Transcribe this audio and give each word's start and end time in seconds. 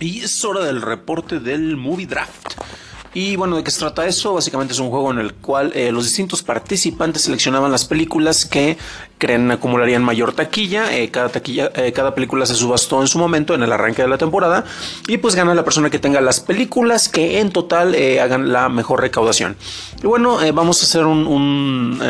Y 0.00 0.20
es 0.20 0.44
hora 0.46 0.64
del 0.64 0.80
reporte 0.80 1.40
del 1.40 1.76
Movie 1.76 2.06
Draft. 2.06 2.54
Y 3.12 3.34
bueno, 3.34 3.56
¿de 3.56 3.64
qué 3.64 3.70
se 3.72 3.80
trata 3.80 4.06
eso? 4.06 4.34
Básicamente 4.34 4.72
es 4.72 4.78
un 4.78 4.88
juego 4.88 5.10
en 5.10 5.18
el 5.18 5.34
cual 5.34 5.72
eh, 5.74 5.90
los 5.90 6.04
distintos 6.04 6.42
participantes 6.42 7.22
seleccionaban 7.22 7.72
las 7.72 7.84
películas 7.84 8.46
que 8.46 8.78
creen 9.18 9.50
acumularían 9.50 10.04
mayor 10.04 10.32
taquilla. 10.32 10.96
Eh, 10.96 11.10
cada 11.10 11.28
taquilla, 11.28 11.72
eh, 11.74 11.92
cada 11.92 12.14
película 12.14 12.46
se 12.46 12.54
subastó 12.54 13.00
en 13.00 13.08
su 13.08 13.18
momento 13.18 13.52
en 13.52 13.64
el 13.64 13.72
arranque 13.72 14.02
de 14.02 14.08
la 14.08 14.16
temporada. 14.16 14.64
Y 15.08 15.18
pues 15.18 15.34
gana 15.34 15.54
la 15.54 15.64
persona 15.64 15.90
que 15.90 15.98
tenga 15.98 16.20
las 16.20 16.38
películas 16.38 17.08
que 17.08 17.40
en 17.40 17.50
total 17.50 17.96
hagan 18.22 18.52
la 18.52 18.68
mejor 18.68 19.00
recaudación. 19.00 19.56
Y 20.02 20.06
bueno, 20.06 20.38
vamos 20.54 20.80
a 20.80 20.86
hacer 20.86 21.04
un, 21.04 21.26
un 21.26 22.00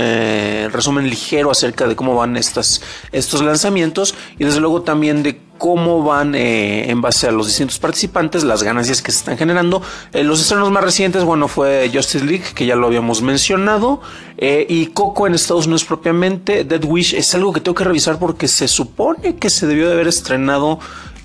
resumen 0.70 1.08
ligero 1.08 1.50
acerca 1.50 1.88
de 1.88 1.96
cómo 1.96 2.14
van 2.14 2.36
estas, 2.36 2.82
estos 3.10 3.42
lanzamientos. 3.42 4.14
Y 4.38 4.44
desde 4.44 4.60
luego 4.60 4.82
también 4.82 5.22
de 5.22 5.49
cómo 5.60 6.02
van 6.02 6.34
eh, 6.34 6.90
en 6.90 7.02
base 7.02 7.28
a 7.28 7.32
los 7.32 7.46
distintos 7.46 7.78
participantes, 7.78 8.44
las 8.44 8.62
ganancias 8.62 9.02
que 9.02 9.12
se 9.12 9.18
están 9.18 9.36
generando. 9.36 9.82
Eh, 10.14 10.24
los 10.24 10.40
estrenos 10.40 10.70
más 10.70 10.82
recientes, 10.82 11.22
bueno, 11.22 11.48
fue 11.48 11.90
Justice 11.92 12.24
League, 12.24 12.44
que 12.54 12.64
ya 12.64 12.76
lo 12.76 12.86
habíamos 12.86 13.20
mencionado, 13.20 14.00
eh, 14.38 14.64
y 14.66 14.86
Coco 14.86 15.26
en 15.26 15.34
Estados 15.34 15.66
Unidos 15.66 15.84
propiamente. 15.84 16.64
Dead 16.64 16.82
Wish 16.82 17.12
es 17.12 17.34
algo 17.34 17.52
que 17.52 17.60
tengo 17.60 17.74
que 17.74 17.84
revisar 17.84 18.18
porque 18.18 18.48
se 18.48 18.68
supone 18.68 19.36
que 19.36 19.50
se 19.50 19.66
debió 19.66 19.86
de 19.86 19.92
haber 19.92 20.08
estrenado 20.08 20.78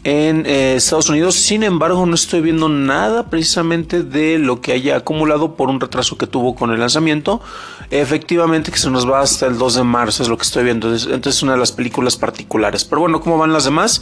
en 0.05 0.45
Estados 0.45 1.09
Unidos. 1.09 1.35
Sin 1.35 1.63
embargo, 1.63 2.05
no 2.05 2.15
estoy 2.15 2.39
viendo 2.39 2.69
nada 2.69 3.29
precisamente 3.29 4.03
de 4.03 4.37
lo 4.39 4.61
que 4.61 4.71
haya 4.71 4.95
acumulado 4.95 5.55
por 5.55 5.69
un 5.69 5.81
retraso 5.81 6.17
que 6.17 6.27
tuvo 6.27 6.55
con 6.55 6.71
el 6.71 6.79
lanzamiento. 6.79 7.41
Efectivamente 7.89 8.71
que 8.71 8.77
se 8.77 8.89
nos 8.89 9.09
va 9.09 9.21
hasta 9.21 9.47
el 9.47 9.57
2 9.57 9.75
de 9.75 9.83
marzo, 9.83 10.23
es 10.23 10.29
lo 10.29 10.37
que 10.37 10.43
estoy 10.43 10.63
viendo. 10.63 10.89
Entonces 10.93 11.35
es 11.35 11.43
una 11.43 11.53
de 11.53 11.59
las 11.59 11.71
películas 11.71 12.15
particulares. 12.15 12.85
Pero 12.85 13.01
bueno, 13.01 13.19
¿cómo 13.19 13.37
van 13.37 13.51
las 13.51 13.65
demás? 13.65 14.01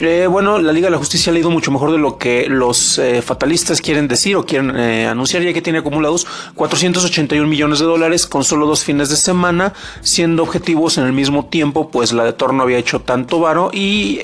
Eh, 0.00 0.26
bueno, 0.28 0.58
la 0.58 0.72
Liga 0.72 0.88
de 0.88 0.90
la 0.90 0.98
Justicia 0.98 1.32
ha 1.32 1.38
ido 1.38 1.50
mucho 1.50 1.70
mejor 1.70 1.92
de 1.92 1.98
lo 1.98 2.18
que 2.18 2.48
los 2.48 2.98
eh, 2.98 3.22
fatalistas 3.22 3.80
quieren 3.80 4.08
decir 4.08 4.34
o 4.34 4.44
quieren 4.44 4.76
eh, 4.76 5.06
anunciar, 5.06 5.42
ya 5.44 5.52
que 5.52 5.62
tiene 5.62 5.78
acumulados 5.78 6.26
481 6.56 7.46
millones 7.46 7.78
de 7.78 7.84
dólares 7.84 8.26
con 8.26 8.42
solo 8.42 8.66
dos 8.66 8.82
fines 8.82 9.08
de 9.08 9.16
semana, 9.16 9.72
siendo 10.00 10.42
objetivos 10.42 10.98
en 10.98 11.04
el 11.04 11.12
mismo 11.12 11.46
tiempo, 11.46 11.90
pues 11.90 12.12
la 12.12 12.24
de 12.24 12.32
Thor 12.32 12.54
no 12.54 12.64
había 12.64 12.78
hecho 12.78 13.02
tanto 13.02 13.38
varo 13.38 13.70
y 13.72 14.18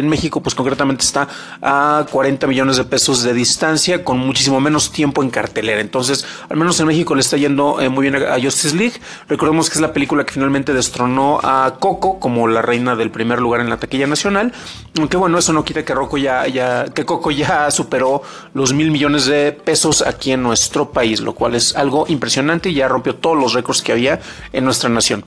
en 0.00 0.08
México, 0.08 0.42
pues 0.42 0.54
concretamente 0.54 1.04
está 1.04 1.28
a 1.62 2.04
40 2.10 2.46
millones 2.46 2.76
de 2.76 2.84
pesos 2.84 3.22
de 3.22 3.32
distancia 3.32 4.02
con 4.04 4.18
muchísimo 4.18 4.60
menos 4.60 4.90
tiempo 4.90 5.22
en 5.22 5.30
cartelera. 5.30 5.80
Entonces, 5.80 6.26
al 6.48 6.56
menos 6.56 6.80
en 6.80 6.86
México 6.86 7.14
le 7.14 7.20
está 7.20 7.36
yendo 7.36 7.78
muy 7.90 8.10
bien 8.10 8.22
a 8.22 8.40
Justice 8.40 8.74
League. 8.74 8.94
Recordemos 9.28 9.70
que 9.70 9.74
es 9.74 9.80
la 9.80 9.92
película 9.92 10.24
que 10.24 10.32
finalmente 10.32 10.74
destronó 10.74 11.38
a 11.42 11.76
Coco 11.78 12.18
como 12.18 12.48
la 12.48 12.62
reina 12.62 12.96
del 12.96 13.10
primer 13.10 13.40
lugar 13.40 13.60
en 13.60 13.70
la 13.70 13.76
taquilla 13.78 14.06
nacional. 14.06 14.52
Aunque 14.98 15.16
bueno, 15.16 15.38
eso 15.38 15.52
no 15.52 15.64
quita 15.64 15.84
que 15.84 15.94
Rocco 15.94 16.18
ya, 16.18 16.46
ya, 16.46 16.86
que 16.86 17.04
Coco 17.04 17.30
ya 17.30 17.70
superó 17.70 18.22
los 18.54 18.72
mil 18.72 18.90
millones 18.90 19.26
de 19.26 19.52
pesos 19.52 20.02
aquí 20.02 20.32
en 20.32 20.42
nuestro 20.42 20.90
país, 20.90 21.20
lo 21.20 21.34
cual 21.34 21.54
es 21.54 21.76
algo 21.76 22.06
impresionante 22.08 22.70
y 22.70 22.74
ya 22.74 22.88
rompió 22.88 23.14
todos 23.14 23.36
los 23.36 23.54
récords 23.54 23.82
que 23.82 23.92
había 23.92 24.20
en 24.52 24.64
nuestra 24.64 24.88
nación. 24.88 25.24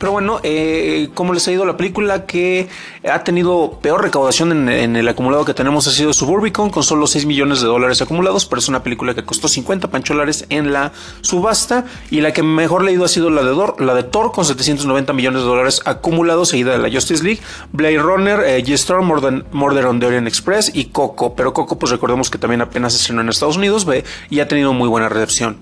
Pero 0.00 0.12
bueno, 0.12 0.40
eh, 0.42 1.10
¿cómo 1.12 1.34
les 1.34 1.46
ha 1.46 1.52
ido 1.52 1.66
la 1.66 1.76
película? 1.76 2.24
Que 2.24 2.68
ha 3.06 3.22
tenido 3.22 3.78
peor 3.82 4.00
recaudación 4.00 4.66
en, 4.70 4.96
el 4.96 5.06
acumulado 5.06 5.44
que 5.44 5.52
tenemos 5.52 5.86
ha 5.86 5.90
sido 5.90 6.14
Suburbicon 6.14 6.70
con 6.70 6.82
solo 6.82 7.06
6 7.06 7.26
millones 7.26 7.60
de 7.60 7.66
dólares 7.66 8.00
acumulados, 8.00 8.46
pero 8.46 8.60
es 8.60 8.68
una 8.70 8.82
película 8.82 9.12
que 9.14 9.24
costó 9.24 9.46
50 9.46 9.88
pancholares 9.90 10.46
en 10.48 10.72
la 10.72 10.92
subasta. 11.20 11.84
Y 12.10 12.22
la 12.22 12.32
que 12.32 12.42
mejor 12.42 12.82
le 12.82 12.92
ha 12.92 12.94
ido 12.94 13.04
ha 13.04 13.08
sido 13.08 13.28
la 13.28 13.42
de, 13.42 13.54
la 13.84 13.94
de 13.94 14.02
Thor 14.02 14.32
con 14.32 14.46
790 14.46 15.12
millones 15.12 15.42
de 15.42 15.46
dólares 15.48 15.82
acumulados, 15.84 16.48
seguida 16.48 16.72
de 16.72 16.78
la 16.78 16.90
Justice 16.90 17.22
League, 17.22 17.40
Blade 17.72 17.98
Runner, 17.98 18.40
eh, 18.40 18.64
G-Storm, 18.64 19.06
Murder, 19.52 19.84
on 19.84 20.00
the 20.00 20.06
Orient 20.06 20.26
Express 20.26 20.70
y 20.74 20.86
Coco. 20.86 21.34
Pero 21.34 21.52
Coco, 21.52 21.78
pues 21.78 21.92
recordemos 21.92 22.30
que 22.30 22.38
también 22.38 22.62
apenas 22.62 22.94
estrenó 22.94 23.20
en 23.20 23.28
Estados 23.28 23.58
Unidos 23.58 23.84
ve, 23.84 24.04
y 24.30 24.40
ha 24.40 24.48
tenido 24.48 24.72
muy 24.72 24.88
buena 24.88 25.10
recepción. 25.10 25.58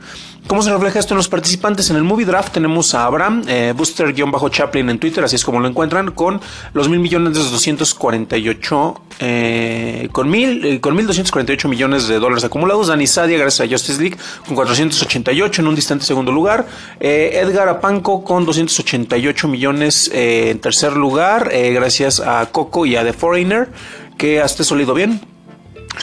¿Cómo 0.49 0.63
se 0.63 0.73
refleja 0.73 0.99
esto 0.99 1.13
en 1.13 1.19
los 1.19 1.29
participantes? 1.29 1.91
En 1.91 1.97
el 1.97 2.05
Movie 2.05 2.25
Draft 2.25 2.55
tenemos 2.55 2.95
a 2.95 3.05
Abraham, 3.05 3.43
eh, 3.47 3.75
Booster-Chaplin 3.77 4.89
en 4.89 4.99
Twitter, 4.99 5.23
así 5.23 5.37
es 5.37 5.45
como 5.45 5.61
lo 5.61 5.69
encuentran, 5.69 6.11
con 6.13 6.41
los 6.73 6.89
mil 6.89 7.01
millones 7.01 7.35
de 7.35 7.41
248, 7.41 9.03
eh, 9.21 10.09
con 10.11 10.31
mil, 10.31 10.65
eh, 10.65 10.81
con 10.81 10.97
1248 10.97 11.69
millones 11.69 12.09
de 12.09 12.19
dólares 12.19 12.45
acumulados. 12.45 12.87
Dani 12.87 13.07
Sadia, 13.07 13.37
gracias 13.37 13.69
a 13.69 13.71
Justice 13.71 14.01
League, 14.01 14.17
con 14.47 14.57
488 14.57 15.61
en 15.61 15.69
un 15.69 15.75
distante 15.75 16.07
segundo 16.07 16.33
lugar. 16.33 16.67
Edgar 16.99 17.69
Apanco 17.69 18.25
con 18.25 18.47
288 18.47 19.49
millones 19.49 20.11
en 20.15 20.59
tercer 20.61 20.97
lugar, 20.97 21.51
gracias 21.53 22.21
a 22.21 22.47
Coco 22.47 22.87
y 22.87 22.97
a 22.97 23.05
The 23.05 23.13
Foreigner, 23.13 23.69
que 24.17 24.41
hasta 24.41 24.63
eso 24.63 24.75
bien. 24.95 25.21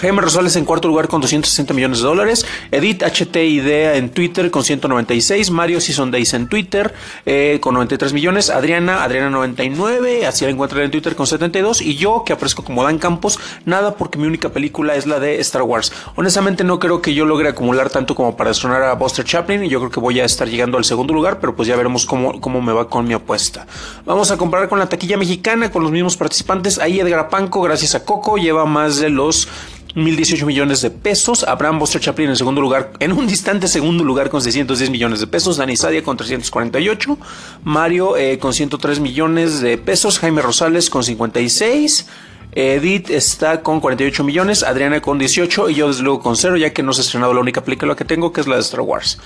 Jaime 0.01 0.21
Rosales 0.21 0.55
en 0.55 0.65
cuarto 0.65 0.87
lugar 0.87 1.07
con 1.07 1.21
260 1.21 1.73
millones 1.73 1.99
de 1.99 2.05
dólares. 2.05 2.45
Edith 2.71 3.01
HT 3.01 3.35
Idea 3.37 3.95
en 3.95 4.09
Twitter 4.09 4.51
con 4.51 4.63
196. 4.63 5.51
Mario 5.51 5.79
Season 5.79 6.11
Days 6.11 6.33
en 6.33 6.47
Twitter 6.47 6.93
eh, 7.25 7.59
con 7.61 7.73
93 7.75 8.11
millones. 8.13 8.49
Adriana, 8.49 9.03
Adriana 9.03 9.29
99. 9.29 10.27
Así 10.27 10.43
la 10.43 10.51
encuentran 10.51 10.83
en 10.83 10.91
Twitter 10.91 11.15
con 11.15 11.27
72. 11.27 11.81
Y 11.81 11.95
yo, 11.95 12.23
que 12.25 12.33
aparezco 12.33 12.63
como 12.63 12.83
Dan 12.83 12.99
Campos, 12.99 13.39
nada 13.65 13.95
porque 13.95 14.17
mi 14.17 14.27
única 14.27 14.49
película 14.49 14.95
es 14.95 15.05
la 15.05 15.19
de 15.19 15.39
Star 15.39 15.63
Wars. 15.63 15.93
Honestamente, 16.15 16.63
no 16.63 16.79
creo 16.79 17.01
que 17.01 17.13
yo 17.13 17.25
logre 17.25 17.49
acumular 17.49 17.89
tanto 17.89 18.15
como 18.15 18.35
para 18.35 18.49
destronar 18.49 18.83
a 18.83 18.93
Buster 18.93 19.23
Chaplin. 19.23 19.63
Y 19.63 19.69
yo 19.69 19.79
creo 19.79 19.91
que 19.91 19.99
voy 19.99 20.19
a 20.19 20.25
estar 20.25 20.47
llegando 20.47 20.77
al 20.77 20.83
segundo 20.83 21.13
lugar, 21.13 21.39
pero 21.39 21.55
pues 21.55 21.67
ya 21.67 21.75
veremos 21.75 22.05
cómo, 22.05 22.41
cómo 22.41 22.61
me 22.61 22.73
va 22.73 22.89
con 22.89 23.07
mi 23.07 23.13
apuesta. 23.13 23.65
Vamos 24.05 24.29
a 24.31 24.37
comparar 24.37 24.67
con 24.67 24.77
la 24.77 24.89
taquilla 24.89 25.17
mexicana, 25.17 25.71
con 25.71 25.83
los 25.83 25.91
mismos 25.91 26.17
participantes. 26.17 26.79
Ahí 26.79 26.99
Edgar 26.99 27.29
Panco, 27.29 27.61
gracias 27.61 27.95
a 27.95 28.03
Coco, 28.03 28.37
lleva 28.37 28.65
más 28.65 28.97
de 28.97 29.09
los 29.09 29.47
1.018 29.95 30.45
millones 30.45 30.81
de 30.81 30.91
pesos. 30.91 31.43
Abraham 31.43 31.79
Buster 31.79 32.01
Chaplin 32.01 32.29
en 32.29 32.35
segundo 32.35 32.61
lugar, 32.61 32.91
en 32.99 33.13
un 33.13 33.27
distante 33.27 33.67
segundo 33.67 34.03
lugar 34.03 34.29
con 34.29 34.41
610 34.41 34.89
millones 34.89 35.21
de 35.21 35.27
pesos. 35.27 35.57
Dani 35.57 35.77
Sadia 35.77 36.03
con 36.03 36.17
348. 36.17 37.17
Mario 37.63 38.17
eh, 38.17 38.37
con 38.37 38.53
103 38.53 38.99
millones 38.99 39.61
de 39.61 39.77
pesos. 39.77 40.19
Jaime 40.19 40.41
Rosales 40.41 40.89
con 40.89 41.03
56. 41.03 42.07
Edith 42.55 43.09
está 43.09 43.61
con 43.61 43.81
48 43.81 44.23
millones, 44.23 44.63
Adriana 44.63 45.01
con 45.01 45.19
18 45.19 45.69
y 45.69 45.75
yo 45.75 45.89
desde 45.89 46.03
luego 46.03 46.21
con 46.21 46.37
0 46.37 46.55
ya 46.55 46.71
que 46.71 46.83
no 46.83 46.93
se 46.93 47.01
ha 47.01 47.03
estrenado 47.03 47.33
la 47.33 47.41
única 47.41 47.63
película 47.63 47.95
que 47.95 48.05
tengo 48.05 48.31
que 48.31 48.41
es 48.41 48.47
la 48.47 48.55
de 48.55 48.61
Star 48.61 48.81
Wars. 48.81 49.19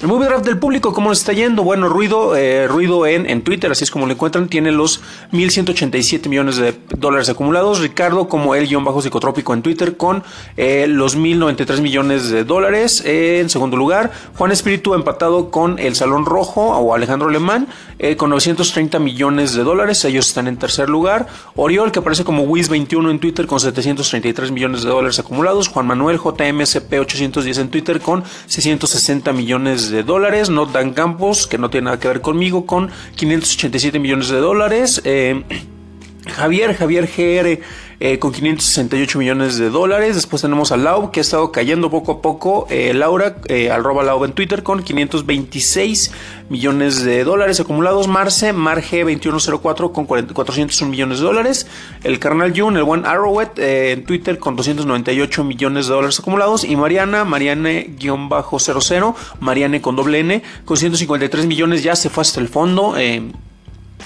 El 0.00 0.08
movie 0.08 0.26
draft 0.26 0.44
del 0.44 0.58
público, 0.58 0.92
¿cómo 0.92 1.12
está 1.12 1.32
yendo? 1.32 1.62
Bueno, 1.62 1.88
ruido, 1.88 2.36
eh, 2.36 2.66
ruido 2.68 3.06
en, 3.06 3.30
en 3.30 3.42
Twitter, 3.42 3.70
así 3.70 3.84
es 3.84 3.90
como 3.90 4.06
lo 4.06 4.12
encuentran, 4.12 4.48
tiene 4.48 4.70
los 4.70 5.00
1.187 5.32 6.28
millones 6.28 6.56
de 6.56 6.74
dólares 6.96 7.28
acumulados. 7.30 7.80
Ricardo 7.80 8.28
como 8.28 8.54
el 8.54 8.66
guion 8.66 8.84
bajo 8.84 9.00
psicotrópico 9.00 9.54
en 9.54 9.62
Twitter 9.62 9.96
con 9.96 10.22
eh, 10.56 10.86
los 10.88 11.16
1.093 11.16 11.80
millones 11.80 12.28
de 12.28 12.44
dólares 12.44 13.02
en 13.06 13.48
segundo 13.48 13.76
lugar. 13.76 14.12
Juan 14.36 14.52
Espíritu 14.52 14.94
empatado 14.94 15.50
con 15.50 15.78
el 15.78 15.94
Salón 15.94 16.26
Rojo 16.26 16.62
o 16.62 16.94
Alejandro 16.94 17.28
Alemán 17.28 17.68
eh, 17.98 18.16
con 18.16 18.30
930 18.30 18.98
millones 18.98 19.54
de 19.54 19.62
dólares, 19.62 20.04
ellos 20.04 20.26
están 20.26 20.48
en 20.48 20.56
tercer 20.56 20.90
lugar. 20.90 21.28
Oriol 21.54 21.92
que 21.92 22.00
aparece 22.00 22.24
como 22.24 22.42
Wiz 22.42 22.68
21 22.74 23.08
en 23.08 23.20
Twitter 23.20 23.46
con 23.46 23.60
733 23.60 24.50
millones 24.50 24.82
de 24.82 24.90
dólares 24.90 25.20
acumulados. 25.20 25.68
Juan 25.68 25.86
Manuel 25.86 26.18
JMSP 26.18 26.94
810 26.94 27.58
en 27.58 27.68
Twitter 27.68 28.00
con 28.00 28.24
660 28.46 29.32
millones 29.32 29.90
de 29.90 30.02
dólares. 30.02 30.50
Not 30.50 30.72
Dan 30.72 30.92
Campos, 30.92 31.46
que 31.46 31.56
no 31.56 31.70
tiene 31.70 31.84
nada 31.84 32.00
que 32.00 32.08
ver 32.08 32.20
conmigo, 32.20 32.66
con 32.66 32.90
587 33.14 34.00
millones 34.00 34.28
de 34.28 34.38
dólares. 34.38 35.00
Eh, 35.04 35.44
Javier, 36.26 36.74
Javier 36.74 37.06
GR 37.06 37.60
eh, 38.00 38.18
con 38.18 38.32
568 38.32 39.18
millones 39.18 39.56
de 39.56 39.70
dólares. 39.70 40.14
Después 40.14 40.42
tenemos 40.42 40.72
a 40.72 40.76
Lau 40.76 41.10
que 41.10 41.20
ha 41.20 41.22
estado 41.22 41.52
cayendo 41.52 41.90
poco 41.90 42.12
a 42.12 42.22
poco. 42.22 42.66
Eh, 42.70 42.92
Laura, 42.94 43.36
eh, 43.46 43.70
arroba 43.70 44.02
Lau 44.02 44.24
en 44.24 44.32
Twitter 44.32 44.62
con 44.62 44.82
526 44.82 46.12
millones 46.48 47.04
de 47.04 47.24
dólares 47.24 47.60
acumulados. 47.60 48.08
Marce, 48.08 48.52
Marge 48.52 49.04
2104 49.04 49.92
con 49.92 50.06
401 50.06 50.90
millones 50.90 51.20
de 51.20 51.24
dólares. 51.24 51.66
El 52.02 52.18
carnal 52.18 52.52
Jun, 52.56 52.76
el 52.76 52.84
buen 52.84 53.06
Arrowet 53.06 53.58
en 53.58 54.04
Twitter 54.04 54.38
con 54.38 54.56
298 54.56 55.44
millones 55.44 55.86
de 55.86 55.94
dólares 55.94 56.18
acumulados. 56.18 56.64
Y 56.64 56.76
Mariana, 56.76 57.24
Mariane-00, 57.24 59.14
Mariane 59.40 59.80
con 59.80 59.96
doble 59.96 60.20
N, 60.20 60.42
con 60.64 60.76
153 60.76 61.46
millones 61.46 61.82
ya 61.82 61.96
se 61.96 62.10
fue 62.10 62.22
hasta 62.22 62.40
el 62.40 62.48
fondo. 62.48 62.94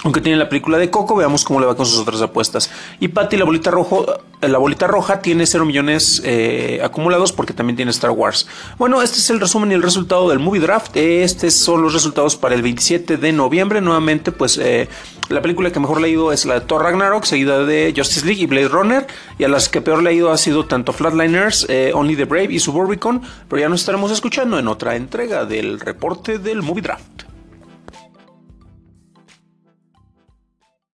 Aunque 0.04 0.20
tiene 0.20 0.38
la 0.38 0.48
película 0.48 0.78
de 0.78 0.90
Coco, 0.90 1.16
veamos 1.16 1.44
cómo 1.44 1.58
le 1.58 1.66
va 1.66 1.74
con 1.74 1.84
sus 1.84 1.98
otras 1.98 2.22
apuestas. 2.22 2.70
Y 3.00 3.08
Patty, 3.08 3.36
la 3.36 3.44
bolita, 3.44 3.72
rojo, 3.72 4.06
eh, 4.40 4.46
la 4.46 4.58
bolita 4.58 4.86
roja, 4.86 5.20
tiene 5.20 5.44
0 5.44 5.64
millones 5.64 6.22
eh, 6.24 6.80
acumulados 6.84 7.32
porque 7.32 7.52
también 7.52 7.74
tiene 7.76 7.90
Star 7.90 8.12
Wars. 8.12 8.46
Bueno, 8.78 9.02
este 9.02 9.18
es 9.18 9.28
el 9.30 9.40
resumen 9.40 9.72
y 9.72 9.74
el 9.74 9.82
resultado 9.82 10.28
del 10.28 10.38
Movie 10.38 10.60
Draft. 10.60 10.96
Estos 10.96 11.54
son 11.54 11.82
los 11.82 11.94
resultados 11.94 12.36
para 12.36 12.54
el 12.54 12.62
27 12.62 13.16
de 13.16 13.32
noviembre. 13.32 13.80
Nuevamente, 13.80 14.30
pues 14.30 14.56
eh, 14.58 14.88
la 15.30 15.42
película 15.42 15.72
que 15.72 15.80
mejor 15.80 16.00
le 16.00 16.10
ido 16.10 16.32
es 16.32 16.46
la 16.46 16.54
de 16.54 16.60
Thor 16.60 16.84
Ragnarok, 16.84 17.24
seguida 17.24 17.64
de 17.64 17.92
Justice 17.96 18.24
League 18.24 18.40
y 18.40 18.46
Blade 18.46 18.68
Runner. 18.68 19.06
Y 19.36 19.44
a 19.44 19.48
las 19.48 19.68
que 19.68 19.80
peor 19.80 20.04
le 20.04 20.10
ha 20.10 20.12
ido 20.12 20.30
ha 20.30 20.38
sido 20.38 20.66
tanto 20.66 20.92
Flatliners, 20.92 21.66
Only 21.92 22.14
the 22.14 22.24
Brave 22.24 22.52
y 22.52 22.60
Suburbicon. 22.60 23.20
Pero 23.48 23.60
ya 23.60 23.68
nos 23.68 23.80
estaremos 23.80 24.12
escuchando 24.12 24.60
en 24.60 24.68
otra 24.68 24.94
entrega 24.94 25.44
del 25.44 25.80
reporte 25.80 26.38
del 26.38 26.62
Movie 26.62 26.82
Draft. 26.82 27.27